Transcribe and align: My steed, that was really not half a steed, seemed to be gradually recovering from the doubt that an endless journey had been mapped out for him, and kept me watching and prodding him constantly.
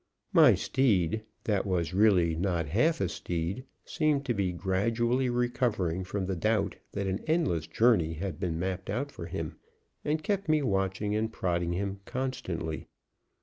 My 0.33 0.55
steed, 0.55 1.21
that 1.43 1.63
was 1.63 1.93
really 1.93 2.33
not 2.35 2.65
half 2.69 3.01
a 3.01 3.07
steed, 3.07 3.65
seemed 3.85 4.25
to 4.25 4.33
be 4.33 4.51
gradually 4.51 5.29
recovering 5.29 6.03
from 6.05 6.25
the 6.25 6.35
doubt 6.35 6.77
that 6.93 7.05
an 7.05 7.23
endless 7.27 7.67
journey 7.67 8.13
had 8.13 8.39
been 8.39 8.57
mapped 8.57 8.89
out 8.89 9.11
for 9.11 9.27
him, 9.27 9.59
and 10.03 10.23
kept 10.23 10.49
me 10.49 10.63
watching 10.63 11.15
and 11.15 11.31
prodding 11.31 11.73
him 11.73 11.99
constantly. 12.05 12.87